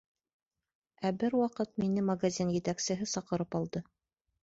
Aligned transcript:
Ә 1.09 1.11
бер 1.25 1.37
ваҡыт 1.43 1.71
мине 1.83 2.07
магазин 2.09 2.57
етәксеһе 2.59 3.11
саҡырып 3.15 3.63
алды. 3.63 3.89